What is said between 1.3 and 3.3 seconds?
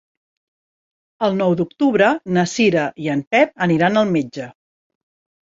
nou d'octubre na Cira i en